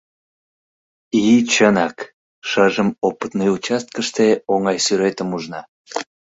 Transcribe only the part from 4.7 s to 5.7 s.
сӱретым ужна.